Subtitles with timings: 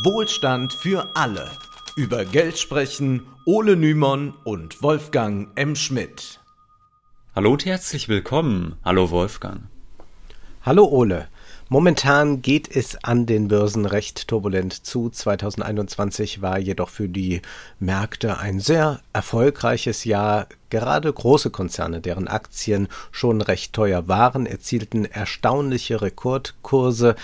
[0.00, 1.50] Wohlstand für alle.
[1.96, 5.76] Über Geld sprechen Ole Nymon und Wolfgang M.
[5.76, 6.40] Schmidt.
[7.36, 8.76] Hallo und herzlich willkommen.
[8.86, 9.64] Hallo Wolfgang.
[10.62, 11.28] Hallo Ole.
[11.68, 15.10] Momentan geht es an den Börsen recht turbulent zu.
[15.10, 17.42] 2021 war jedoch für die
[17.78, 20.46] Märkte ein sehr erfolgreiches Jahr.
[20.70, 27.14] Gerade große Konzerne, deren Aktien schon recht teuer waren, erzielten erstaunliche Rekordkurse.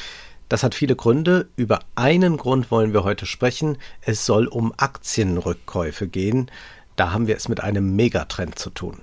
[0.49, 1.49] Das hat viele Gründe.
[1.57, 3.77] Über einen Grund wollen wir heute sprechen.
[4.00, 6.50] Es soll um Aktienrückkäufe gehen.
[6.96, 8.99] Da haben wir es mit einem Megatrend zu tun.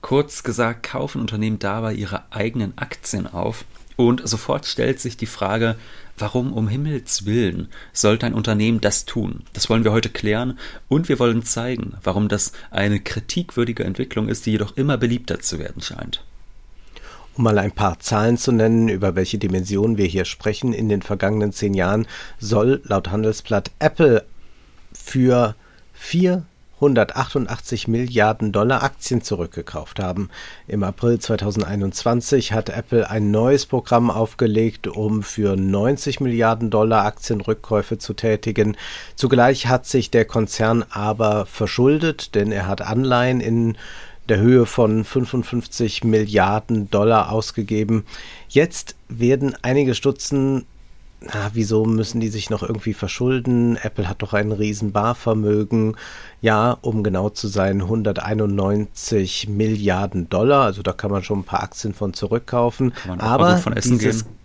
[0.00, 3.64] Kurz gesagt, kaufen Unternehmen dabei ihre eigenen Aktien auf
[3.96, 5.76] und sofort stellt sich die Frage,
[6.18, 9.42] warum um Himmels willen sollte ein Unternehmen das tun?
[9.54, 14.46] Das wollen wir heute klären und wir wollen zeigen, warum das eine kritikwürdige Entwicklung ist,
[14.46, 16.22] die jedoch immer beliebter zu werden scheint.
[17.36, 21.02] Um mal ein paar Zahlen zu nennen, über welche Dimensionen wir hier sprechen, in den
[21.02, 22.06] vergangenen zehn Jahren
[22.38, 24.24] soll laut Handelsblatt Apple
[24.94, 25.54] für
[25.92, 26.44] vier
[26.76, 30.28] 188 Milliarden Dollar Aktien zurückgekauft haben.
[30.66, 37.96] Im April 2021 hat Apple ein neues Programm aufgelegt, um für 90 Milliarden Dollar Aktienrückkäufe
[37.96, 38.76] zu tätigen.
[39.14, 43.78] Zugleich hat sich der Konzern aber verschuldet, denn er hat Anleihen in
[44.28, 48.04] der Höhe von 55 Milliarden Dollar ausgegeben.
[48.48, 50.64] Jetzt werden einige stutzen,
[51.20, 53.76] na, wieso müssen die sich noch irgendwie verschulden?
[53.82, 55.96] Apple hat doch ein riesen Barvermögen.
[56.40, 60.64] Ja, um genau zu sein, 191 Milliarden Dollar.
[60.64, 62.92] Also da kann man schon ein paar Aktien von zurückkaufen.
[63.18, 64.35] Aber dieses gehen.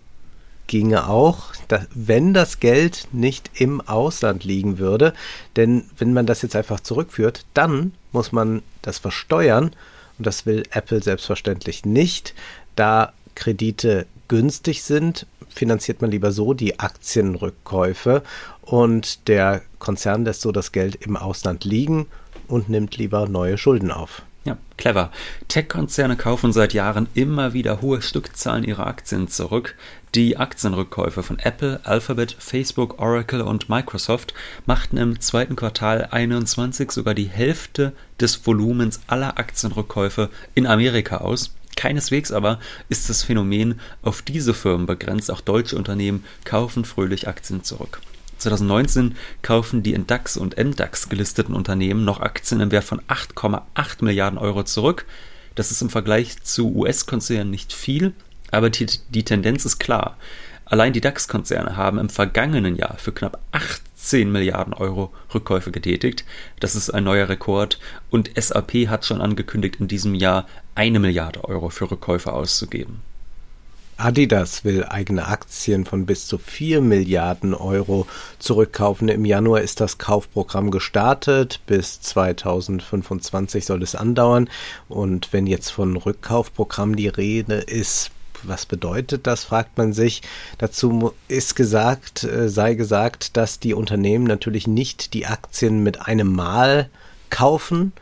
[0.72, 5.12] Ginge auch, dass, wenn das Geld nicht im Ausland liegen würde.
[5.54, 9.72] Denn wenn man das jetzt einfach zurückführt, dann muss man das versteuern.
[10.16, 12.32] Und das will Apple selbstverständlich nicht.
[12.74, 18.22] Da Kredite günstig sind, finanziert man lieber so die Aktienrückkäufe
[18.62, 22.06] und der Konzern lässt so das Geld im Ausland liegen
[22.48, 24.22] und nimmt lieber neue Schulden auf.
[24.44, 25.12] Ja, clever.
[25.48, 29.76] Tech-Konzerne kaufen seit Jahren immer wieder hohe Stückzahlen ihrer Aktien zurück.
[30.14, 34.34] Die Aktienrückkäufe von Apple, Alphabet, Facebook, Oracle und Microsoft
[34.66, 41.54] machten im zweiten Quartal 21 sogar die Hälfte des Volumens aller Aktienrückkäufe in Amerika aus.
[41.76, 42.58] Keineswegs aber
[42.90, 45.30] ist das Phänomen auf diese Firmen begrenzt.
[45.30, 48.02] Auch deutsche Unternehmen kaufen fröhlich Aktien zurück.
[48.36, 54.04] 2019 kaufen die in DAX und MDAX gelisteten Unternehmen noch Aktien im Wert von 8,8
[54.04, 55.06] Milliarden Euro zurück.
[55.54, 58.12] Das ist im Vergleich zu US-Konzernen nicht viel,
[58.52, 60.16] aber die, die Tendenz ist klar.
[60.64, 66.24] Allein die DAX-Konzerne haben im vergangenen Jahr für knapp 18 Milliarden Euro Rückkäufe getätigt.
[66.60, 67.78] Das ist ein neuer Rekord
[68.10, 73.02] und SAP hat schon angekündigt, in diesem Jahr eine Milliarde Euro für Rückkäufe auszugeben.
[73.98, 78.06] Adidas will eigene Aktien von bis zu 4 Milliarden Euro
[78.38, 79.08] zurückkaufen.
[79.08, 81.60] Im Januar ist das Kaufprogramm gestartet.
[81.66, 84.48] Bis 2025 soll es andauern.
[84.88, 88.10] Und wenn jetzt von Rückkaufprogramm die Rede ist,
[88.44, 90.22] was bedeutet das, fragt man sich.
[90.58, 96.32] Dazu ist gesagt, äh, sei gesagt, dass die Unternehmen natürlich nicht die Aktien mit einem
[96.32, 96.90] Mal
[97.30, 97.92] kaufen.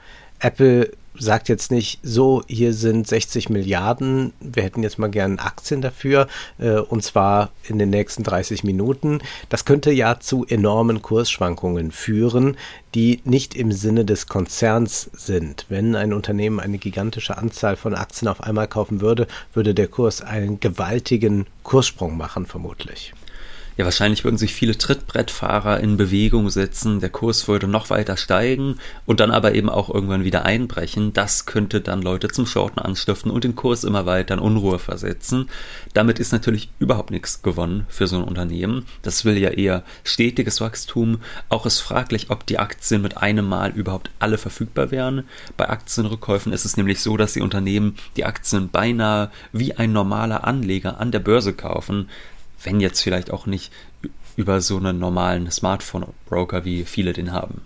[0.41, 5.81] Apple sagt jetzt nicht, so, hier sind 60 Milliarden, wir hätten jetzt mal gern Aktien
[5.81, 6.27] dafür,
[6.59, 9.21] äh, und zwar in den nächsten 30 Minuten.
[9.49, 12.57] Das könnte ja zu enormen Kursschwankungen führen,
[12.95, 15.67] die nicht im Sinne des Konzerns sind.
[15.69, 20.23] Wenn ein Unternehmen eine gigantische Anzahl von Aktien auf einmal kaufen würde, würde der Kurs
[20.23, 23.13] einen gewaltigen Kurssprung machen, vermutlich.
[23.77, 28.77] Ja, wahrscheinlich würden sich viele Trittbrettfahrer in Bewegung setzen, der Kurs würde noch weiter steigen
[29.07, 31.13] und dann aber eben auch irgendwann wieder einbrechen.
[31.13, 35.49] Das könnte dann Leute zum Shorten anstiften und den Kurs immer weiter in Unruhe versetzen.
[35.95, 38.87] Damit ist natürlich überhaupt nichts gewonnen für so ein Unternehmen.
[39.03, 41.21] Das will ja eher stetiges Wachstum.
[41.49, 45.25] Auch ist fraglich, ob die Aktien mit einem Mal überhaupt alle verfügbar wären.
[45.57, 50.45] Bei Aktienrückkäufen ist es nämlich so, dass die Unternehmen die Aktien beinahe wie ein normaler
[50.45, 52.09] Anleger an der Börse kaufen
[52.63, 53.73] wenn jetzt vielleicht auch nicht
[54.37, 57.63] über so einen normalen Smartphone-Broker, wie viele den haben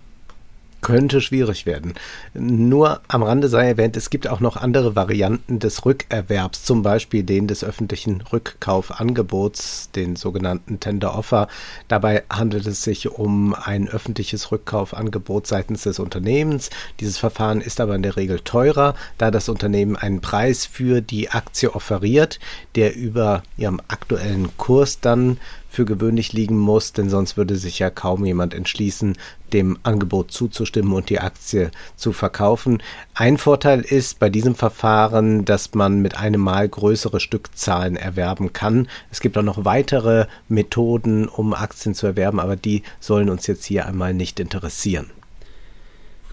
[0.85, 1.95] könnte schwierig werden.
[2.35, 7.23] Nur am Rande sei erwähnt, es gibt auch noch andere Varianten des Rückerwerbs, zum Beispiel
[7.23, 11.47] den des öffentlichen Rückkaufangebots, den sogenannten Tender Offer.
[11.87, 16.69] Dabei handelt es sich um ein öffentliches Rückkaufangebot seitens des Unternehmens.
[16.99, 21.31] Dieses Verfahren ist aber in der Regel teurer, da das Unternehmen einen Preis für die
[21.31, 22.39] Aktie offeriert,
[22.75, 25.39] der über ihrem aktuellen Kurs dann
[25.75, 29.17] für gewöhnlich liegen muss, denn sonst würde sich ja kaum jemand entschließen,
[29.53, 32.81] dem Angebot zuzustimmen und die Aktie zu verkaufen.
[33.13, 38.87] Ein Vorteil ist bei diesem Verfahren, dass man mit einem Mal größere Stückzahlen erwerben kann.
[39.11, 43.65] Es gibt auch noch weitere Methoden, um Aktien zu erwerben, aber die sollen uns jetzt
[43.65, 45.11] hier einmal nicht interessieren.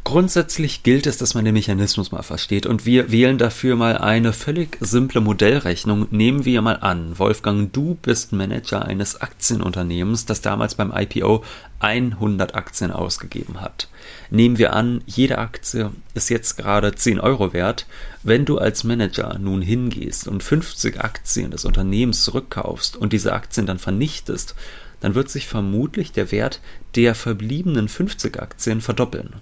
[0.04, 4.32] Grundsätzlich gilt es, dass man den Mechanismus mal versteht und wir wählen dafür mal eine
[4.32, 6.08] völlig simple Modellrechnung.
[6.10, 11.44] Nehmen wir mal an, Wolfgang, du bist Manager eines Aktienunternehmens, das damals beim IPO
[11.78, 13.88] 100 Aktien ausgegeben hat.
[14.28, 17.86] Nehmen wir an, jede Aktie ist jetzt gerade 10 Euro wert.
[18.24, 23.66] Wenn du als Manager nun hingehst und 50 Aktien des Unternehmens zurückkaufst und diese Aktien
[23.66, 24.56] dann vernichtest,
[24.98, 26.60] dann wird sich vermutlich der Wert
[26.96, 29.34] der verbliebenen 50 Aktien verdoppeln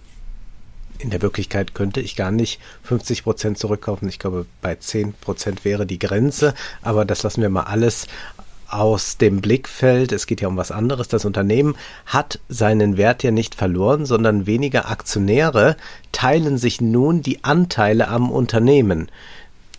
[1.00, 4.08] in der Wirklichkeit könnte ich gar nicht 50 Prozent zurückkaufen.
[4.08, 6.54] Ich glaube, bei 10 Prozent wäre die Grenze.
[6.82, 8.06] Aber das lassen wir mal alles
[8.68, 10.12] aus dem Blickfeld.
[10.12, 11.08] Es geht ja um was anderes.
[11.08, 11.76] Das Unternehmen
[12.06, 15.76] hat seinen Wert ja nicht verloren, sondern weniger Aktionäre
[16.12, 19.10] teilen sich nun die Anteile am Unternehmen.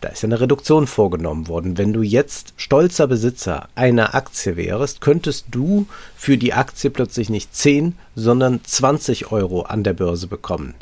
[0.01, 1.77] Da ist eine Reduktion vorgenommen worden.
[1.77, 7.55] Wenn du jetzt stolzer Besitzer einer Aktie wärst, könntest du für die Aktie plötzlich nicht
[7.55, 10.73] 10, sondern 20 Euro an der Börse bekommen.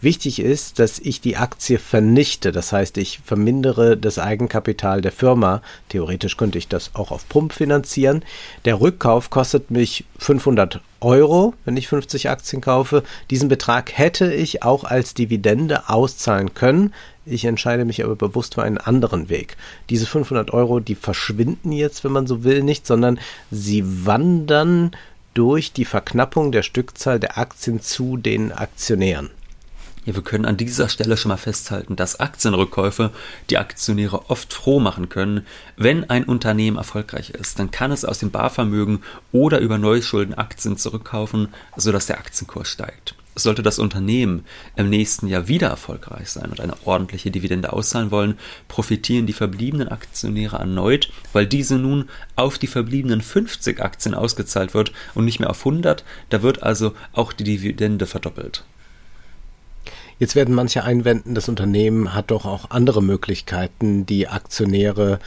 [0.00, 2.52] Wichtig ist, dass ich die Aktie vernichte.
[2.52, 5.60] Das heißt, ich vermindere das Eigenkapital der Firma.
[5.88, 8.24] Theoretisch könnte ich das auch auf Pump finanzieren.
[8.64, 13.02] Der Rückkauf kostet mich 500 Euro, wenn ich 50 Aktien kaufe.
[13.30, 16.92] Diesen Betrag hätte ich auch als Dividende auszahlen können.
[17.30, 19.56] Ich entscheide mich aber bewusst für einen anderen Weg.
[19.90, 23.18] Diese 500 Euro, die verschwinden jetzt, wenn man so will, nicht, sondern
[23.50, 24.92] sie wandern
[25.34, 29.30] durch die Verknappung der Stückzahl der Aktien zu den Aktionären.
[30.08, 33.10] Ja, wir können an dieser Stelle schon mal festhalten, dass Aktienrückkäufe
[33.50, 35.46] die Aktionäre oft froh machen können.
[35.76, 39.02] Wenn ein Unternehmen erfolgreich ist, dann kann es aus dem Barvermögen
[39.32, 43.14] oder über Neuschulden Aktien zurückkaufen, sodass der Aktienkurs steigt.
[43.42, 44.44] Sollte das Unternehmen
[44.76, 49.88] im nächsten Jahr wieder erfolgreich sein und eine ordentliche Dividende auszahlen wollen, profitieren die verbliebenen
[49.88, 55.50] Aktionäre erneut, weil diese nun auf die verbliebenen 50 Aktien ausgezahlt wird und nicht mehr
[55.50, 56.04] auf 100.
[56.30, 58.64] Da wird also auch die Dividende verdoppelt.
[60.18, 65.20] Jetzt werden manche einwenden, das Unternehmen hat doch auch andere Möglichkeiten, die Aktionäre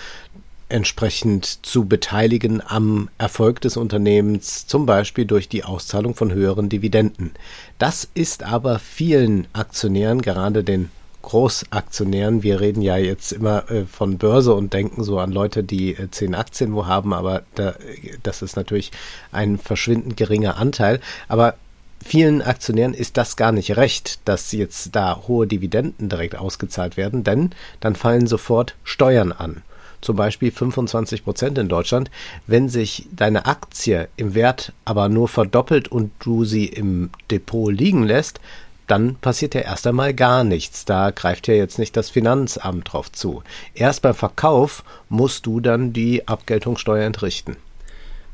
[0.71, 7.31] entsprechend zu beteiligen am Erfolg des Unternehmens, zum Beispiel durch die Auszahlung von höheren Dividenden.
[7.77, 10.89] Das ist aber vielen Aktionären, gerade den
[11.21, 15.91] Großaktionären, wir reden ja jetzt immer äh, von Börse und denken so an Leute, die
[15.91, 17.75] äh, zehn Aktien wo haben, aber da,
[18.23, 18.91] das ist natürlich
[19.31, 20.99] ein verschwindend geringer Anteil.
[21.27, 21.55] Aber
[22.03, 27.23] vielen Aktionären ist das gar nicht recht, dass jetzt da hohe Dividenden direkt ausgezahlt werden,
[27.23, 27.51] denn
[27.81, 29.61] dann fallen sofort Steuern an
[30.01, 32.11] zum Beispiel 25 Prozent in Deutschland.
[32.47, 38.03] Wenn sich deine Aktie im Wert aber nur verdoppelt und du sie im Depot liegen
[38.03, 38.39] lässt,
[38.87, 40.83] dann passiert ja erst einmal gar nichts.
[40.83, 43.41] Da greift ja jetzt nicht das Finanzamt drauf zu.
[43.73, 47.55] Erst beim Verkauf musst du dann die Abgeltungssteuer entrichten.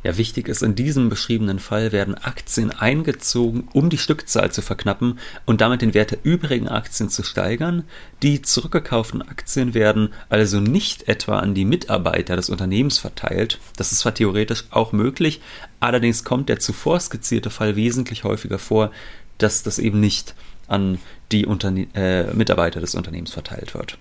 [0.03, 5.19] Ja, wichtig ist, in diesem beschriebenen Fall werden Aktien eingezogen, um die Stückzahl zu verknappen
[5.45, 7.83] und damit den Wert der übrigen Aktien zu steigern.
[8.21, 13.59] Die zurückgekauften Aktien werden also nicht etwa an die Mitarbeiter des Unternehmens verteilt.
[13.75, 15.41] Das ist zwar theoretisch auch möglich,
[15.79, 18.91] allerdings kommt der zuvor skizzierte Fall wesentlich häufiger vor,
[19.39, 20.35] dass das eben nicht
[20.67, 20.99] an
[21.31, 23.97] die Unterne äh, Mitarbeiter des Unternehmens verteilt wird.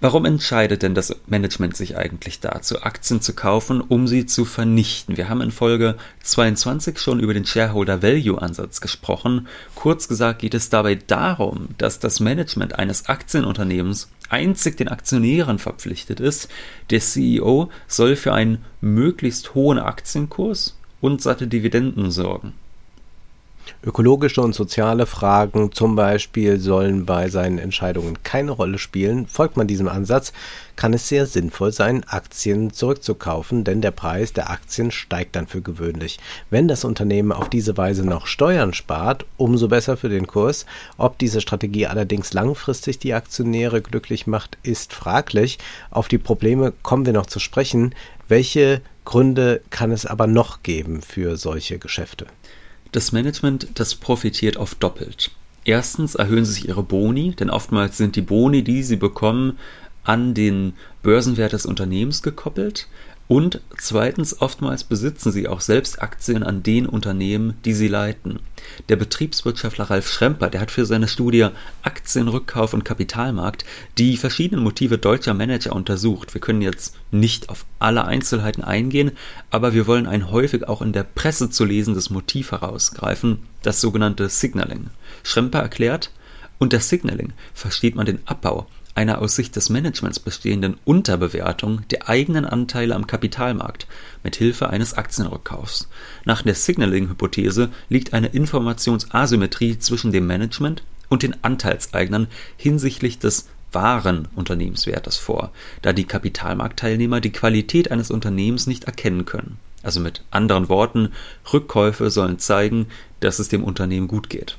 [0.00, 5.16] Warum entscheidet denn das Management sich eigentlich dazu, Aktien zu kaufen, um sie zu vernichten?
[5.16, 9.46] Wir haben in Folge 22 schon über den Shareholder Value Ansatz gesprochen.
[9.74, 16.20] Kurz gesagt geht es dabei darum, dass das Management eines Aktienunternehmens einzig den Aktionären verpflichtet
[16.20, 16.48] ist.
[16.90, 22.54] Der CEO soll für einen möglichst hohen Aktienkurs und satte Dividenden sorgen.
[23.84, 29.26] Ökologische und soziale Fragen zum Beispiel sollen bei seinen Entscheidungen keine Rolle spielen.
[29.26, 30.32] Folgt man diesem Ansatz,
[30.76, 35.60] kann es sehr sinnvoll sein, Aktien zurückzukaufen, denn der Preis der Aktien steigt dann für
[35.60, 36.18] gewöhnlich.
[36.50, 40.66] Wenn das Unternehmen auf diese Weise noch Steuern spart, umso besser für den Kurs.
[40.96, 45.58] Ob diese Strategie allerdings langfristig die Aktionäre glücklich macht, ist fraglich.
[45.90, 47.94] Auf die Probleme kommen wir noch zu sprechen.
[48.28, 52.26] Welche Gründe kann es aber noch geben für solche Geschäfte?
[52.94, 55.32] Das Management, das profitiert oft doppelt.
[55.64, 59.58] Erstens erhöhen sich ihre Boni, denn oftmals sind die Boni, die sie bekommen,
[60.04, 62.86] an den Börsenwert des Unternehmens gekoppelt.
[63.26, 68.38] Und zweitens, oftmals besitzen sie auch selbst Aktien an den Unternehmen, die sie leiten.
[68.90, 71.48] Der Betriebswirtschaftler Ralf Schremper, der hat für seine Studie
[71.82, 73.64] Aktienrückkauf und Kapitalmarkt
[73.96, 76.34] die verschiedenen Motive deutscher Manager untersucht.
[76.34, 79.12] Wir können jetzt nicht auf alle Einzelheiten eingehen,
[79.50, 84.28] aber wir wollen ein häufig auch in der Presse zu lesendes Motiv herausgreifen, das sogenannte
[84.28, 84.90] Signaling.
[85.22, 86.10] Schremper erklärt,
[86.58, 92.44] unter Signaling versteht man den Abbau einer aus Sicht des Managements bestehenden Unterbewertung der eigenen
[92.44, 93.86] Anteile am Kapitalmarkt
[94.22, 95.88] mit Hilfe eines Aktienrückkaufs.
[96.24, 104.28] Nach der Signaling-Hypothese liegt eine Informationsasymmetrie zwischen dem Management und den Anteilseignern hinsichtlich des wahren
[104.36, 105.50] Unternehmenswertes vor,
[105.82, 109.58] da die Kapitalmarktteilnehmer die Qualität eines Unternehmens nicht erkennen können.
[109.82, 111.10] Also mit anderen Worten,
[111.52, 112.86] Rückkäufe sollen zeigen,
[113.20, 114.56] dass es dem Unternehmen gut geht.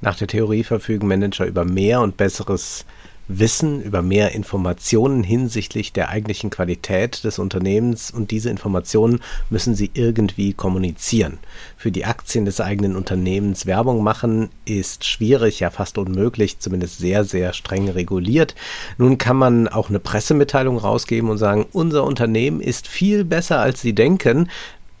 [0.00, 2.84] Nach der Theorie verfügen Manager über mehr und besseres
[3.28, 9.20] Wissen, über mehr Informationen hinsichtlich der eigentlichen Qualität des Unternehmens und diese Informationen
[9.50, 11.38] müssen sie irgendwie kommunizieren.
[11.76, 17.24] Für die Aktien des eigenen Unternehmens Werbung machen ist schwierig, ja fast unmöglich, zumindest sehr,
[17.24, 18.54] sehr streng reguliert.
[18.96, 23.82] Nun kann man auch eine Pressemitteilung rausgeben und sagen, unser Unternehmen ist viel besser als
[23.82, 24.48] Sie denken.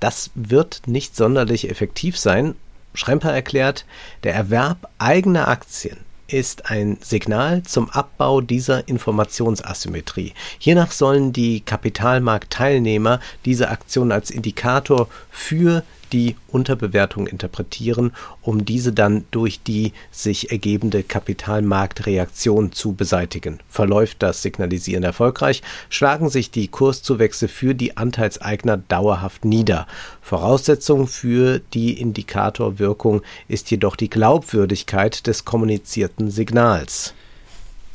[0.00, 2.54] Das wird nicht sonderlich effektiv sein.
[2.92, 3.86] Schremper erklärt,
[4.22, 5.96] der Erwerb eigener Aktien
[6.28, 10.34] ist ein Signal zum Abbau dieser Informationsasymmetrie.
[10.58, 18.12] Hiernach sollen die Kapitalmarktteilnehmer diese Aktion als Indikator für die Unterbewertung interpretieren,
[18.42, 23.60] um diese dann durch die sich ergebende Kapitalmarktreaktion zu beseitigen.
[23.68, 29.86] Verläuft das Signalisieren erfolgreich, schlagen sich die Kurszuwächse für die Anteilseigner dauerhaft nieder.
[30.20, 37.14] Voraussetzung für die Indikatorwirkung ist jedoch die Glaubwürdigkeit des kommunizierten Signals.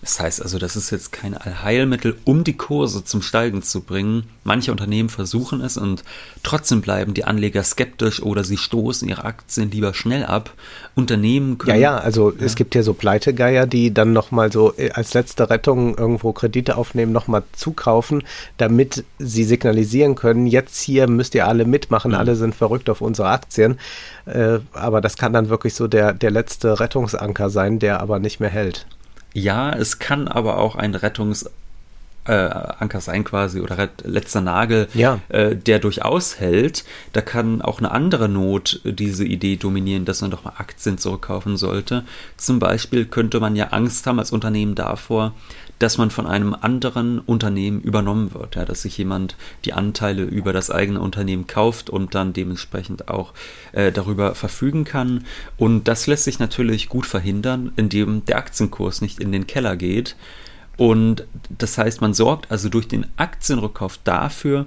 [0.03, 4.25] Das heißt also, das ist jetzt kein Allheilmittel, um die Kurse zum Steigen zu bringen.
[4.43, 6.03] Manche Unternehmen versuchen es und
[6.43, 10.51] trotzdem bleiben die Anleger skeptisch oder sie stoßen ihre Aktien lieber schnell ab.
[10.93, 11.79] Unternehmen können.
[11.79, 12.45] Ja, ja, also ja.
[12.45, 16.75] es gibt ja so Pleitegeier, die dann nochmal so äh, als letzte Rettung irgendwo Kredite
[16.75, 18.23] aufnehmen, nochmal zukaufen,
[18.57, 22.17] damit sie signalisieren können, jetzt hier müsst ihr alle mitmachen, mhm.
[22.17, 23.79] alle sind verrückt auf unsere Aktien.
[24.25, 28.41] Äh, aber das kann dann wirklich so der, der letzte Rettungsanker sein, der aber nicht
[28.41, 28.85] mehr hält.
[29.33, 31.62] Ja, es kann aber auch ein Rettungsanker
[32.25, 35.19] äh, sein quasi oder letzter Nagel, ja.
[35.29, 36.83] äh, der durchaus hält.
[37.11, 41.57] Da kann auch eine andere Not diese Idee dominieren, dass man doch mal Aktien zurückkaufen
[41.57, 42.03] sollte.
[42.37, 45.33] Zum Beispiel könnte man ja Angst haben als Unternehmen davor,
[45.79, 50.53] dass man von einem anderen Unternehmen übernommen wird, ja, dass sich jemand die Anteile über
[50.53, 53.33] das eigene Unternehmen kauft und dann dementsprechend auch
[53.73, 55.25] äh, darüber verfügen kann.
[55.57, 60.15] Und das lässt sich natürlich gut verhindern, indem der Aktienkurs nicht in den Keller geht.
[60.77, 64.65] Und das heißt, man sorgt also durch den Aktienrückkauf dafür,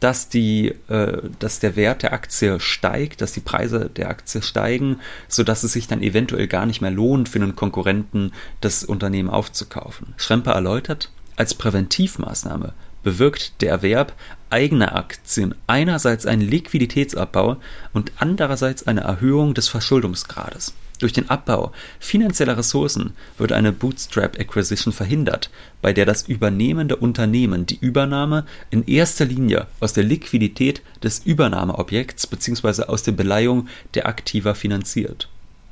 [0.00, 4.98] dass, die, äh, dass der Wert der Aktie steigt, dass die Preise der Aktie steigen,
[5.28, 10.14] sodass es sich dann eventuell gar nicht mehr lohnt, für einen Konkurrenten das Unternehmen aufzukaufen.
[10.16, 12.72] Schremper erläutert, als Präventivmaßnahme
[13.04, 14.12] bewirkt der Erwerb
[14.50, 17.56] eigener Aktien einerseits einen Liquiditätsabbau
[17.92, 20.74] und andererseits eine Erhöhung des Verschuldungsgrades.
[21.02, 27.66] Durch den Abbau finanzieller Ressourcen wird eine Bootstrap Acquisition verhindert, bei der das übernehmende Unternehmen
[27.66, 32.84] die Übernahme in erster Linie aus der Liquidität des Übernahmeobjekts bzw.
[32.84, 35.28] aus der Beleihung der Aktiva finanziert.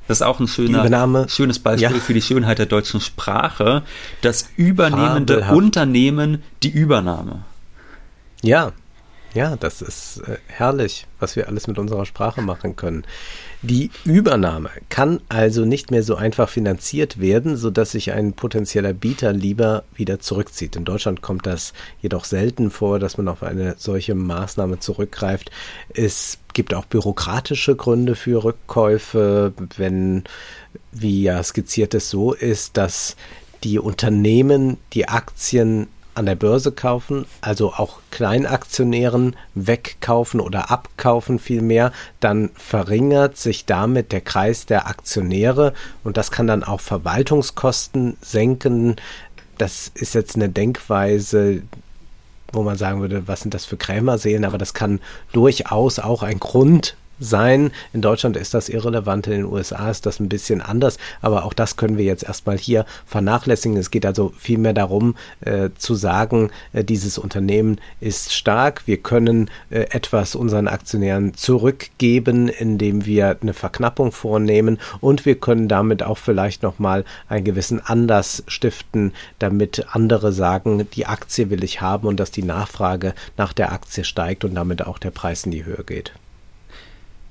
[0.09, 2.01] Das ist auch ein schöner, schönes Beispiel ja.
[2.01, 3.83] für die Schönheit der deutschen Sprache.
[4.19, 5.55] Das übernehmende Fabelhaft.
[5.55, 7.45] Unternehmen, die Übernahme.
[8.41, 8.73] Ja,
[9.33, 13.05] ja, das ist äh, herrlich, was wir alles mit unserer Sprache machen können.
[13.61, 19.31] Die Übernahme kann also nicht mehr so einfach finanziert werden, sodass sich ein potenzieller Bieter
[19.31, 20.75] lieber wieder zurückzieht.
[20.75, 25.51] In Deutschland kommt das jedoch selten vor, dass man auf eine solche Maßnahme zurückgreift.
[25.93, 30.23] Es gibt auch bürokratische Gründe für Rückkäufe, wenn,
[30.91, 33.15] wie ja skizziert es so ist, dass
[33.63, 41.91] die Unternehmen die Aktien an der Börse kaufen, also auch Kleinaktionären wegkaufen oder abkaufen vielmehr,
[42.19, 48.97] dann verringert sich damit der Kreis der Aktionäre und das kann dann auch Verwaltungskosten senken.
[49.57, 51.61] Das ist jetzt eine Denkweise,
[52.51, 54.99] wo man sagen würde, was sind das für Krämerseelen, aber das kann
[55.31, 57.71] durchaus auch ein Grund sein.
[57.93, 61.53] In Deutschland ist das irrelevant, in den USA ist das ein bisschen anders, aber auch
[61.53, 63.77] das können wir jetzt erstmal hier vernachlässigen.
[63.77, 69.49] Es geht also vielmehr darum äh, zu sagen, äh, dieses Unternehmen ist stark, wir können
[69.69, 76.17] äh, etwas unseren Aktionären zurückgeben, indem wir eine Verknappung vornehmen und wir können damit auch
[76.17, 82.19] vielleicht nochmal einen gewissen Anlass stiften, damit andere sagen, die Aktie will ich haben und
[82.19, 85.83] dass die Nachfrage nach der Aktie steigt und damit auch der Preis in die Höhe
[85.85, 86.13] geht.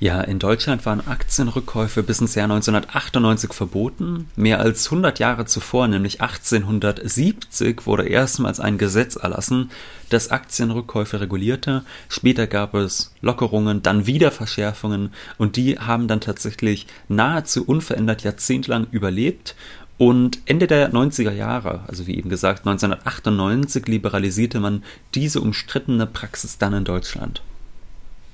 [0.02, 4.30] Ja, in Deutschland waren Aktienrückkäufe bis ins Jahr 1998 verboten.
[4.34, 9.70] Mehr als 100 Jahre zuvor, nämlich 1870, wurde erstmals ein Gesetz erlassen,
[10.08, 11.84] das Aktienrückkäufe regulierte.
[12.08, 18.86] Später gab es Lockerungen, dann wieder Verschärfungen und die haben dann tatsächlich nahezu unverändert jahrzehntelang
[18.90, 19.54] überlebt.
[19.98, 24.82] Und Ende der 90er Jahre, also wie eben gesagt 1998, liberalisierte man
[25.14, 27.42] diese umstrittene Praxis dann in Deutschland.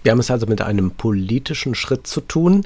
[0.06, 2.64] Wir haben es also mit einem politischen Schritt zu tun,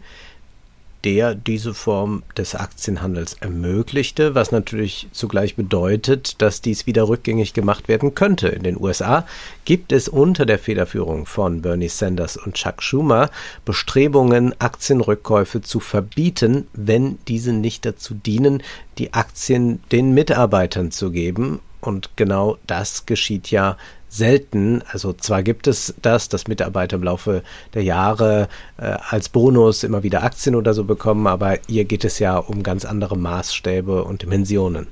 [1.05, 7.89] der diese Form des Aktienhandels ermöglichte, was natürlich zugleich bedeutet, dass dies wieder rückgängig gemacht
[7.89, 8.49] werden könnte.
[8.49, 9.27] In den USA
[9.65, 13.31] gibt es unter der Federführung von Bernie Sanders und Chuck Schumer
[13.65, 18.63] Bestrebungen, Aktienrückkäufe zu verbieten, wenn diese nicht dazu dienen,
[18.99, 21.61] die Aktien den Mitarbeitern zu geben.
[21.81, 23.77] Und genau das geschieht ja
[24.09, 24.83] selten.
[24.93, 27.43] Also zwar gibt es das, dass Mitarbeiter im Laufe
[27.75, 32.19] der Jahre äh, als Bonus immer wieder Aktien oder so bekommen, aber hier geht es
[32.19, 34.89] ja um ganz andere Maßstäbe und Dimensionen.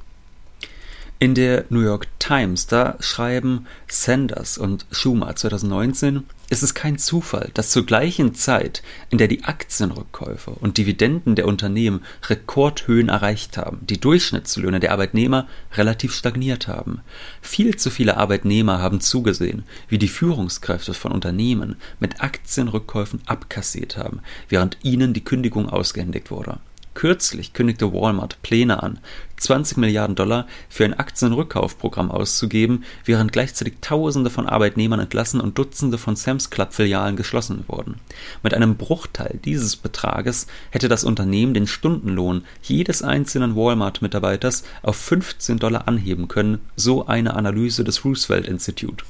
[1.19, 7.51] In der New York Times, da schreiben Sanders und Schumer 2019, es ist kein Zufall,
[7.53, 13.81] dass zur gleichen Zeit, in der die Aktienrückkäufe und Dividenden der Unternehmen Rekordhöhen erreicht haben,
[13.83, 17.01] die Durchschnittslöhne der Arbeitnehmer relativ stagniert haben.
[17.43, 24.21] Viel zu viele Arbeitnehmer haben zugesehen, wie die Führungskräfte von Unternehmen mit Aktienrückkäufen abkassiert haben,
[24.49, 26.61] während ihnen die Kündigung ausgehändigt wurde.
[26.99, 28.99] Kürzlich kündigte Walmart Pläne an,
[29.37, 35.97] 20 Milliarden Dollar für ein Aktienrückkaufprogramm auszugeben, während gleichzeitig Tausende von Arbeitnehmern entlassen und Dutzende
[35.97, 38.01] von Sam's Club Filialen geschlossen wurden.
[38.43, 45.61] Mit einem Bruchteil dieses Betrages hätte das Unternehmen den Stundenlohn jedes einzelnen Walmart-Mitarbeiters auf 15
[45.61, 49.05] Dollar anheben können, so eine Analyse des Roosevelt Institute.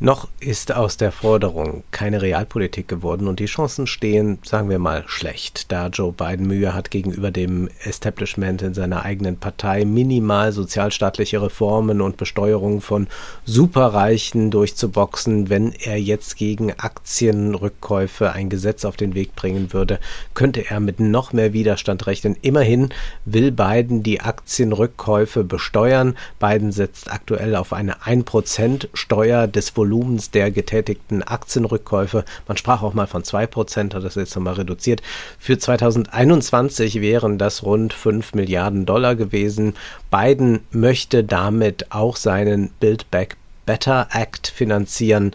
[0.00, 5.02] Noch ist aus der Forderung keine Realpolitik geworden und die Chancen stehen, sagen wir mal,
[5.08, 11.42] schlecht, da Joe Biden Mühe hat, gegenüber dem Establishment in seiner eigenen Partei minimal sozialstaatliche
[11.42, 13.08] Reformen und Besteuerung von
[13.44, 15.50] Superreichen durchzuboxen.
[15.50, 19.98] Wenn er jetzt gegen Aktienrückkäufe ein Gesetz auf den Weg bringen würde,
[20.34, 22.36] könnte er mit noch mehr Widerstand rechnen.
[22.40, 22.90] Immerhin
[23.24, 26.16] will Biden die Aktienrückkäufe besteuern.
[26.38, 32.24] Biden setzt aktuell auf eine 1% Steuer des Volumens Volumens der getätigten Aktienrückkäufe.
[32.46, 35.00] Man sprach auch mal von 2%, hat das jetzt nochmal reduziert.
[35.38, 39.74] Für 2021 wären das rund 5 Milliarden Dollar gewesen.
[40.10, 45.34] Biden möchte damit auch seinen Build Back Better Act finanzieren.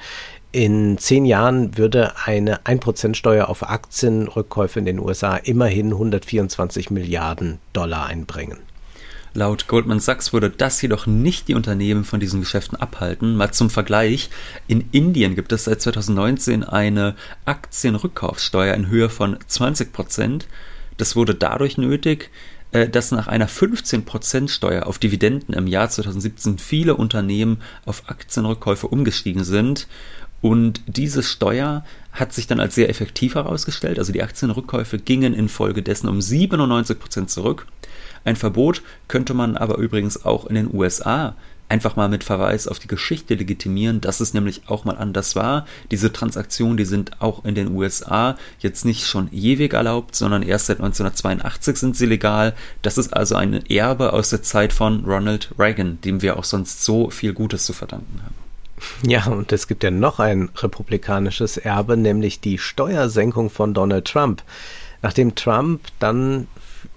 [0.51, 7.57] In zehn Jahren würde eine 1% Steuer auf Aktienrückkäufe in den USA immerhin 124 Milliarden
[7.73, 8.59] Dollar einbringen.
[9.35, 13.35] Laut Goldman Sachs würde das jedoch nicht die Unternehmen von diesen Geschäften abhalten.
[13.35, 14.29] Mal zum Vergleich,
[14.67, 17.15] in Indien gibt es seit 2019 eine
[17.45, 20.47] Aktienrückkaufssteuer in Höhe von 20 Prozent.
[20.97, 22.29] Das wurde dadurch nötig,
[22.73, 28.87] äh, dass nach einer 15% Steuer auf Dividenden im Jahr 2017 viele Unternehmen auf Aktienrückkäufe
[28.87, 29.87] umgestiegen sind.
[30.43, 33.97] Und diese Steuer hat sich dann als sehr effektiv herausgestellt.
[33.97, 37.65] Also die Aktienrückkäufe gingen infolgedessen um 97% zurück.
[38.25, 41.37] Ein Verbot könnte man aber übrigens auch in den USA
[41.69, 45.65] einfach mal mit Verweis auf die Geschichte legitimieren, dass es nämlich auch mal anders war.
[45.91, 50.65] Diese Transaktionen, die sind auch in den USA jetzt nicht schon ewig erlaubt, sondern erst
[50.65, 52.53] seit 1982 sind sie legal.
[52.81, 56.83] Das ist also ein Erbe aus der Zeit von Ronald Reagan, dem wir auch sonst
[56.83, 58.42] so viel Gutes zu verdanken haben.
[59.05, 64.43] Ja, und es gibt ja noch ein republikanisches Erbe, nämlich die Steuersenkung von Donald Trump.
[65.01, 66.47] Nachdem Trump dann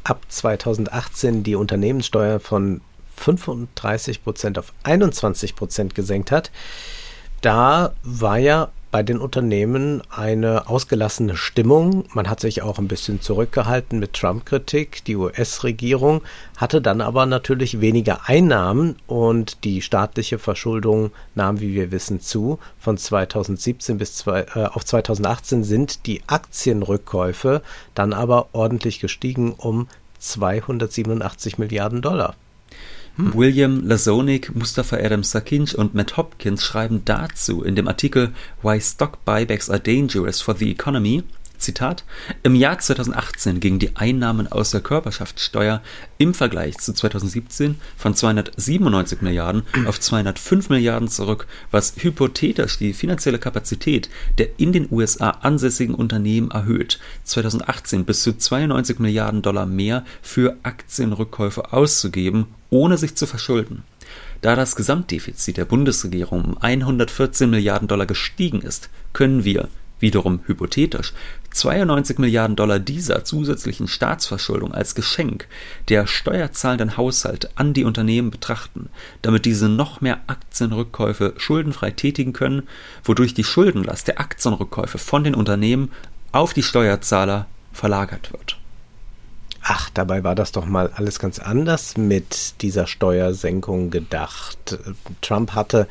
[0.05, 2.81] ab 2018 die Unternehmenssteuer von
[3.17, 6.51] 35 Prozent auf 21 Prozent gesenkt hat,
[7.41, 12.05] da war ja bei den Unternehmen eine ausgelassene Stimmung.
[12.15, 15.05] Man hat sich auch ein bisschen zurückgehalten mit Trump-Kritik.
[15.05, 16.23] Die US-Regierung
[16.57, 22.59] hatte dann aber natürlich weniger Einnahmen und die staatliche Verschuldung nahm, wie wir wissen, zu.
[22.79, 27.61] Von 2017 bis zwei, äh, auf 2018 sind die Aktienrückkäufe
[27.95, 29.89] dann aber ordentlich gestiegen um
[30.21, 32.35] 287 Milliarden Dollar.
[33.17, 33.35] Hm.
[33.35, 39.25] William Lasonik, Mustafa Adams Sakinch und Matt Hopkins schreiben dazu in dem Artikel Why Stock
[39.25, 41.23] Buybacks Are Dangerous for the Economy
[41.59, 42.05] Zitat,
[42.43, 45.83] im Jahr 2018 gingen die Einnahmen aus der Körperschaftssteuer
[46.19, 53.39] im Vergleich zu 2017 von 297 Milliarden auf 205 Milliarden zurück, was hypothetisch die finanzielle
[53.39, 60.05] Kapazität der in den USA ansässigen Unternehmen erhöht, 2018 bis zu 92 Milliarden Dollar mehr
[60.23, 63.83] für Aktienrückkäufe auszugeben, ohne sich zu verschulden.
[64.41, 71.15] Da das Gesamtdefizit der Bundesregierung um 114 Milliarden Dollar gestiegen ist, können wir, wiederum hypothetisch,
[71.57, 75.49] 92 Milliarden Dollar dieser zusätzlichen Staatsverschuldung als Geschenk
[75.89, 78.91] der steuerzahlenden Haushalte an die Unternehmen betrachten,
[79.23, 82.69] damit diese noch mehr Aktienrückkäufe schuldenfrei tätigen können,
[83.05, 85.91] wodurch die Schuldenlast der Aktienrückkäufe von den Unternehmen
[86.33, 88.59] auf die Steuerzahler verlagert wird.
[89.63, 94.79] Ach, dabei war das doch mal alles ganz anders mit dieser Steuersenkung gedacht.
[95.23, 95.89] Trump hatte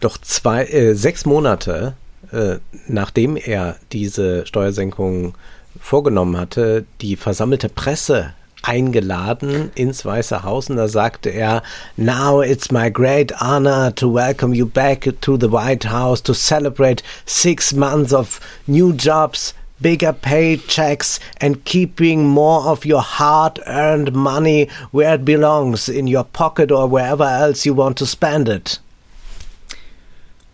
[0.00, 1.94] doch zwei, äh, sechs Monate
[2.32, 5.34] äh, nachdem er diese Steuersenkung
[5.80, 11.62] vorgenommen hatte, die versammelte Presse eingeladen ins Weiße Haus und da sagte er,
[11.96, 17.02] Now it's my great honor to welcome you back to the White House to celebrate
[17.24, 25.14] six months of new jobs, bigger paychecks and keeping more of your hard-earned money where
[25.14, 28.80] it belongs, in your pocket or wherever else you want to spend it.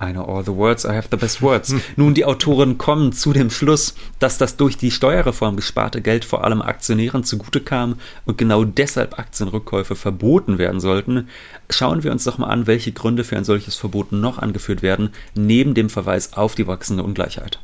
[0.00, 1.74] I know all the words, I have the best words.
[1.96, 6.44] Nun, die Autoren kommen zu dem Schluss, dass das durch die Steuerreform gesparte Geld vor
[6.44, 11.28] allem Aktionären zugute kam und genau deshalb Aktienrückkäufe verboten werden sollten.
[11.70, 15.10] Schauen wir uns doch mal an, welche Gründe für ein solches Verbot noch angeführt werden,
[15.34, 17.60] neben dem Verweis auf die wachsende Ungleichheit.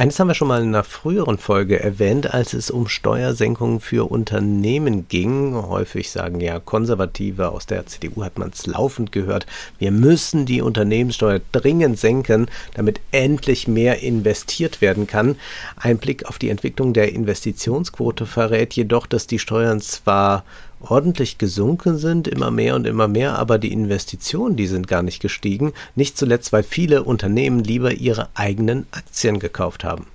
[0.00, 4.10] Eines haben wir schon mal in einer früheren Folge erwähnt, als es um Steuersenkungen für
[4.10, 5.54] Unternehmen ging.
[5.54, 9.44] Häufig sagen ja Konservative aus der CDU hat man es laufend gehört.
[9.78, 15.36] Wir müssen die Unternehmenssteuer dringend senken, damit endlich mehr investiert werden kann.
[15.76, 20.44] Ein Blick auf die Entwicklung der Investitionsquote verrät jedoch, dass die Steuern zwar
[20.80, 25.20] ordentlich gesunken sind, immer mehr und immer mehr, aber die Investitionen, die sind gar nicht
[25.20, 30.06] gestiegen, nicht zuletzt, weil viele Unternehmen lieber ihre eigenen Aktien gekauft haben.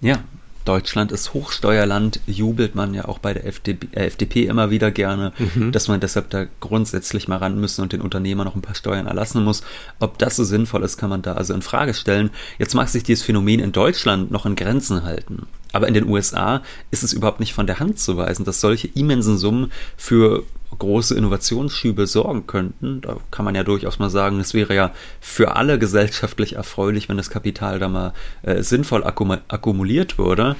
[0.00, 0.22] Ja,
[0.64, 5.32] Deutschland ist Hochsteuerland, jubelt man ja auch bei der FDP, äh, FDP immer wieder gerne,
[5.38, 5.72] mhm.
[5.72, 9.06] dass man deshalb da grundsätzlich mal ran müssen und den Unternehmer noch ein paar Steuern
[9.06, 9.62] erlassen muss.
[10.00, 12.30] Ob das so sinnvoll ist, kann man da also in Frage stellen.
[12.58, 15.46] Jetzt mag sich dieses Phänomen in Deutschland noch in Grenzen halten.
[15.72, 18.88] Aber in den USA ist es überhaupt nicht von der Hand zu weisen, dass solche
[18.88, 20.44] immensen Summen für
[20.78, 23.00] große Innovationsschübe sorgen könnten.
[23.00, 27.16] Da kann man ja durchaus mal sagen, es wäre ja für alle gesellschaftlich erfreulich, wenn
[27.16, 30.56] das Kapital da mal äh, sinnvoll akkumuliert würde.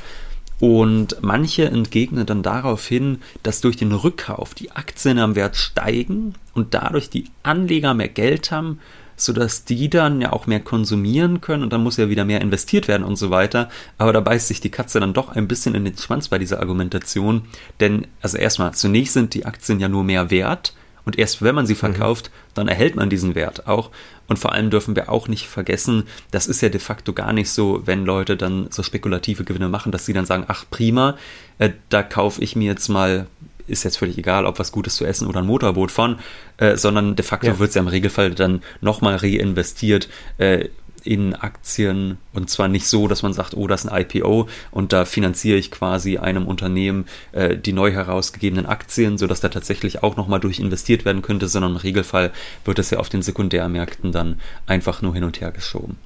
[0.61, 6.35] Und manche entgegnen dann darauf hin, dass durch den Rückkauf die Aktien am Wert steigen
[6.55, 8.79] und dadurch die Anleger mehr Geld haben,
[9.17, 12.89] sodass die dann ja auch mehr konsumieren können und dann muss ja wieder mehr investiert
[12.89, 13.69] werden und so weiter.
[13.99, 16.61] Aber da beißt sich die Katze dann doch ein bisschen in den Schwanz bei dieser
[16.61, 17.43] Argumentation.
[17.81, 20.75] Denn, also erstmal, zunächst sind die Aktien ja nur mehr wert
[21.05, 21.79] und erst wenn man sie mhm.
[21.79, 22.51] verkauft, mhm.
[22.55, 23.91] dann erhält man diesen Wert auch.
[24.27, 27.51] Und vor allem dürfen wir auch nicht vergessen, das ist ja de facto gar nicht
[27.51, 31.17] so, wenn Leute dann so spekulative Gewinne machen, dass sie dann sagen, ach prima,
[31.59, 33.27] äh, da kaufe ich mir jetzt mal
[33.67, 36.19] ist jetzt völlig egal, ob was Gutes zu essen oder ein Motorboot von,
[36.59, 37.59] äh, sondern de facto ja.
[37.59, 40.69] wird es ja im Regelfall dann nochmal reinvestiert äh,
[41.05, 44.93] in Aktien und zwar nicht so, dass man sagt, oh, das ist ein IPO und
[44.93, 50.17] da finanziere ich quasi einem Unternehmen äh, die neu herausgegebenen Aktien, sodass da tatsächlich auch
[50.17, 52.33] nochmal durch investiert werden könnte, sondern im Regelfall
[52.65, 55.99] wird es ja auf den Sekundärmärkten dann einfach nur hin und her geschoben.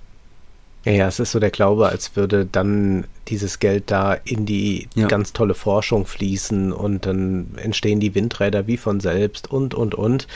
[0.88, 4.88] Ja, ja, es ist so der Glaube, als würde dann dieses Geld da in die
[4.94, 5.07] ja.
[5.07, 10.27] ganz tolle Forschung fließen und dann entstehen die Windräder wie von selbst und, und, und.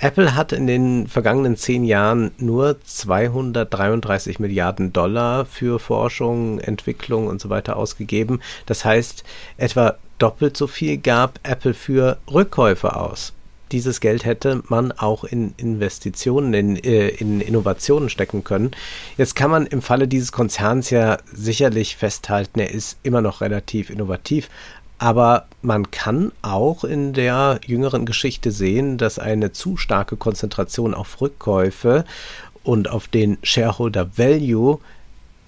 [0.00, 7.40] Apple hat in den vergangenen zehn Jahren nur 233 Milliarden Dollar für Forschung, Entwicklung und
[7.40, 8.40] so weiter ausgegeben.
[8.66, 9.22] Das heißt,
[9.58, 13.32] etwa doppelt so viel gab Apple für Rückkäufe aus
[13.72, 18.70] dieses Geld hätte man auch in Investitionen, in, äh, in Innovationen stecken können.
[19.16, 23.90] Jetzt kann man im Falle dieses Konzerns ja sicherlich festhalten, er ist immer noch relativ
[23.90, 24.48] innovativ,
[24.98, 31.20] aber man kann auch in der jüngeren Geschichte sehen, dass eine zu starke Konzentration auf
[31.20, 32.04] Rückkäufe
[32.64, 34.78] und auf den Shareholder Value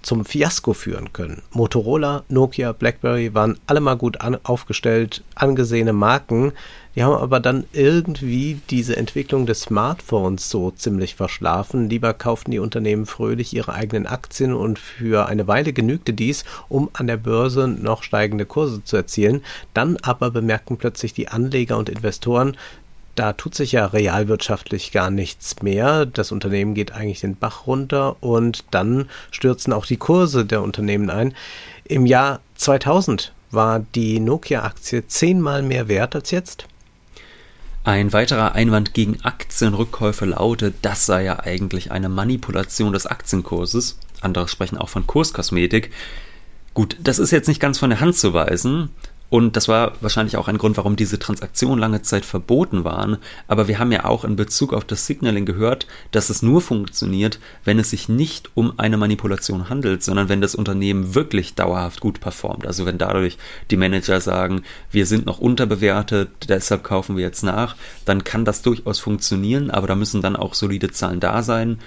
[0.03, 1.43] zum Fiasko führen können.
[1.53, 6.53] Motorola, Nokia, BlackBerry waren alle mal gut an, aufgestellt, angesehene Marken.
[6.95, 11.89] Die haben aber dann irgendwie diese Entwicklung des Smartphones so ziemlich verschlafen.
[11.89, 16.91] Lieber kauften die Unternehmen fröhlich ihre eigenen Aktien und für eine Weile genügte dies, um
[16.93, 19.43] an der Börse noch steigende Kurse zu erzielen.
[19.73, 22.57] Dann aber bemerkten plötzlich die Anleger und Investoren,
[23.15, 26.07] da tut sich ja realwirtschaftlich gar nichts mehr.
[26.07, 31.11] Das Unternehmen geht eigentlich den Bach runter und dann stürzen auch die Kurse der Unternehmen
[31.11, 31.35] ein.
[31.85, 36.67] Im Jahr 2000 war die Nokia-Aktie zehnmal mehr wert als jetzt.
[37.85, 43.99] Ein weiterer Einwand gegen Aktienrückkäufe lautet, das sei ja eigentlich eine Manipulation des Aktienkurses.
[44.21, 45.91] Andere sprechen auch von Kurskosmetik.
[46.75, 48.91] Gut, das ist jetzt nicht ganz von der Hand zu weisen.
[49.33, 53.17] Und das war wahrscheinlich auch ein Grund, warum diese Transaktionen lange Zeit verboten waren.
[53.49, 57.41] Aber wir haben ja auch in Bezug auf das Signaling gehört, dass es nur funktioniert,
[57.65, 62.21] wenn es sich nicht um eine Manipulation handelt, sondern wenn das Unternehmen wirklich dauerhaft gut
[62.21, 62.67] performt.
[62.67, 63.39] Also wenn dadurch
[63.71, 68.61] die Manager sagen, wir sind noch unterbewertet, deshalb kaufen wir jetzt nach, dann kann das
[68.61, 71.79] durchaus funktionieren, aber da müssen dann auch solide Zahlen da sein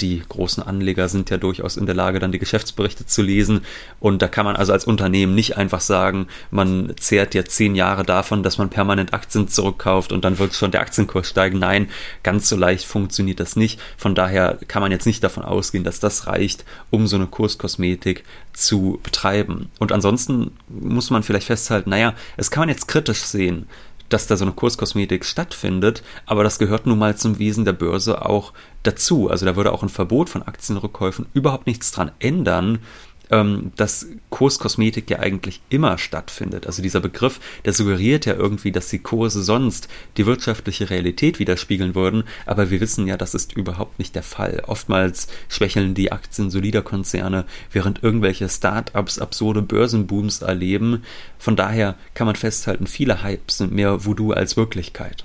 [0.00, 3.60] die großen Anleger sind ja durchaus in der Lage, dann die Geschäftsberichte zu lesen.
[4.00, 8.02] Und da kann man also als Unternehmen nicht einfach sagen, man zehrt jetzt zehn Jahre
[8.02, 11.58] davon, dass man permanent Aktien zurückkauft und dann wird schon der Aktienkurs steigen.
[11.58, 11.88] Nein,
[12.24, 13.80] ganz so leicht funktioniert das nicht.
[13.96, 18.24] Von daher kann man jetzt nicht davon ausgehen, dass das reicht, um so eine Kurskosmetik
[18.52, 19.70] zu betreiben.
[19.78, 23.66] Und ansonsten muss man vielleicht festhalten, naja, es kann man jetzt kritisch sehen
[24.14, 28.24] dass da so eine Kurskosmetik stattfindet, aber das gehört nun mal zum Wesen der Börse
[28.24, 28.52] auch
[28.84, 29.28] dazu.
[29.28, 32.78] Also da würde auch ein Verbot von Aktienrückkäufen überhaupt nichts dran ändern,
[33.30, 36.66] ähm, dass Kurskosmetik ja eigentlich immer stattfindet.
[36.66, 41.94] Also dieser Begriff, der suggeriert ja irgendwie, dass die Kurse sonst die wirtschaftliche Realität widerspiegeln
[41.94, 44.62] würden, aber wir wissen ja, das ist überhaupt nicht der Fall.
[44.66, 51.02] Oftmals schwächeln die Aktien solider Konzerne, während irgendwelche Start-ups absurde Börsenbooms erleben.
[51.38, 55.24] Von daher kann man festhalten, viele Hypes sind mehr Voodoo als Wirklichkeit.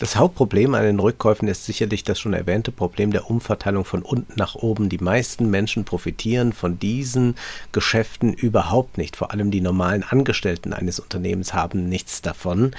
[0.00, 4.32] Das Hauptproblem an den Rückkäufen ist sicherlich das schon erwähnte Problem der Umverteilung von unten
[4.36, 4.88] nach oben.
[4.88, 7.34] Die meisten Menschen profitieren von diesen
[7.72, 9.16] Geschäften überhaupt nicht.
[9.16, 12.76] Vor allem die normalen Angestellten eines Unternehmens haben nichts davon.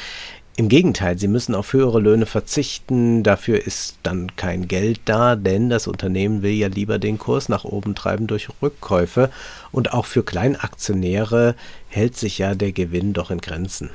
[0.55, 5.69] Im Gegenteil, sie müssen auf höhere Löhne verzichten, dafür ist dann kein Geld da, denn
[5.69, 9.29] das Unternehmen will ja lieber den Kurs nach oben treiben durch Rückkäufe
[9.71, 11.55] und auch für Kleinaktionäre
[11.87, 13.89] hält sich ja der Gewinn doch in Grenzen.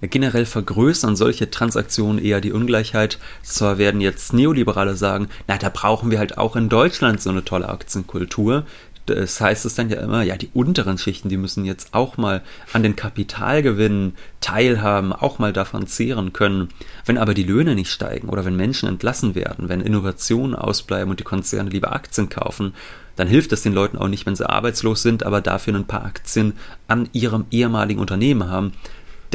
[0.00, 3.18] Generell vergrößern solche Transaktionen eher die Ungleichheit.
[3.42, 7.44] Zwar werden jetzt Neoliberale sagen, na, da brauchen wir halt auch in Deutschland so eine
[7.44, 8.66] tolle Aktienkultur.
[9.06, 12.42] Das heißt es dann ja immer, ja, die unteren Schichten, die müssen jetzt auch mal
[12.72, 16.70] an den Kapitalgewinnen teilhaben, auch mal davon zehren können.
[17.04, 21.20] Wenn aber die Löhne nicht steigen oder wenn Menschen entlassen werden, wenn Innovationen ausbleiben und
[21.20, 22.74] die Konzerne lieber Aktien kaufen,
[23.14, 26.04] dann hilft es den Leuten auch nicht, wenn sie arbeitslos sind, aber dafür ein paar
[26.04, 26.54] Aktien
[26.86, 28.72] an ihrem ehemaligen Unternehmen haben,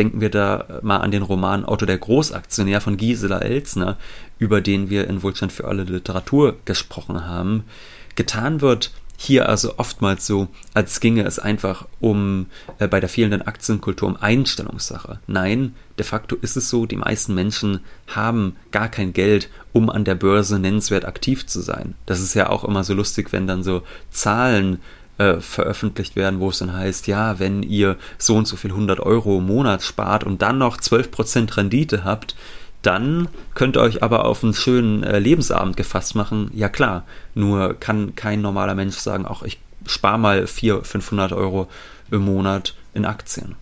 [0.02, 3.98] denken wir da mal an den Roman Otto der Großaktionär von Gisela Elsner,
[4.40, 7.66] über den wir in Wohlstand für alle Literatur gesprochen haben.
[8.16, 12.48] Getan wird hier also oftmals so, als ginge es einfach um
[12.80, 15.20] äh, bei der fehlenden Aktienkultur um Einstellungssache.
[15.28, 20.06] Nein, de facto ist es so, die meisten Menschen haben gar kein Geld, um an
[20.06, 21.94] der Börse nennenswert aktiv zu sein.
[22.08, 24.80] Das ist ja auch immer so lustig, wenn dann so Zahlen
[25.21, 28.99] äh, veröffentlicht werden, wo es dann heißt, ja, wenn ihr so und so viel 100
[28.99, 32.36] Euro im Monat spart und dann noch 12% Rendite habt,
[32.81, 36.49] dann könnt ihr euch aber auf einen schönen äh, Lebensabend gefasst machen.
[36.53, 37.03] Ja klar,
[37.36, 41.67] nur kann kein normaler Mensch sagen, auch ich spare mal 400, 500 Euro
[42.10, 43.55] im Monat in Aktien.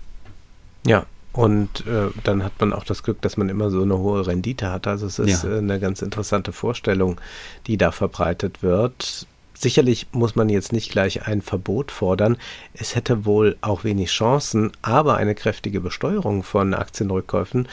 [0.86, 4.26] Ja, und äh, dann hat man auch das Glück, dass man immer so eine hohe
[4.26, 4.88] Rendite hat.
[4.88, 5.50] Also es ist ja.
[5.50, 7.20] äh, eine ganz interessante Vorstellung,
[7.68, 9.28] die da verbreitet wird.
[9.62, 12.38] Sicherlich muss man jetzt nicht gleich ein Verbot fordern.
[12.74, 17.68] Es hätte wohl auch wenig Chancen, aber eine kräftige Besteuerung von Aktienrückkäufen,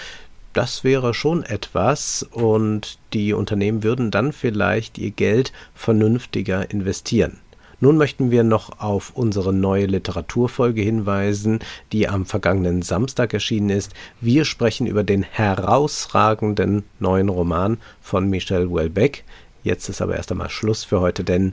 [0.53, 7.39] das wäre schon etwas und die Unternehmen würden dann vielleicht ihr Geld vernünftiger investieren.
[7.79, 11.61] Nun möchten wir noch auf unsere neue Literaturfolge hinweisen,
[11.93, 13.95] die am vergangenen Samstag erschienen ist.
[14.21, 19.23] Wir sprechen über den herausragenden neuen Roman von Michel Houellebecq.
[19.63, 21.53] Jetzt ist aber erst einmal Schluss für heute, denn